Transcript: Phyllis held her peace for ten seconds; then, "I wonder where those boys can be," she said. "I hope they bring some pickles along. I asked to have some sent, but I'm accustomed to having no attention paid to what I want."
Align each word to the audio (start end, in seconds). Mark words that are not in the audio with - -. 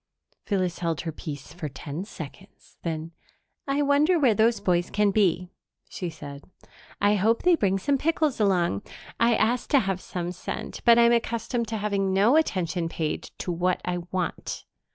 Phyllis 0.45 0.79
held 0.79 1.01
her 1.01 1.11
peace 1.11 1.53
for 1.53 1.69
ten 1.69 2.05
seconds; 2.05 2.75
then, 2.81 3.11
"I 3.67 3.83
wonder 3.83 4.17
where 4.17 4.33
those 4.33 4.59
boys 4.59 4.89
can 4.89 5.11
be," 5.11 5.51
she 5.89 6.09
said. 6.09 6.43
"I 6.99 7.13
hope 7.13 7.43
they 7.43 7.53
bring 7.55 7.77
some 7.77 7.99
pickles 7.99 8.39
along. 8.39 8.81
I 9.19 9.35
asked 9.35 9.69
to 9.69 9.79
have 9.81 10.01
some 10.01 10.31
sent, 10.31 10.81
but 10.85 10.97
I'm 10.97 11.11
accustomed 11.11 11.67
to 11.67 11.77
having 11.77 12.13
no 12.15 12.35
attention 12.35 12.89
paid 12.89 13.29
to 13.37 13.51
what 13.51 13.79
I 13.85 13.99
want." 14.11 14.65